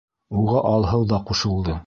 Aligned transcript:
—Уға 0.43 0.63
Алһыу 0.71 1.07
ҙа 1.13 1.23
ҡушылды. 1.31 1.79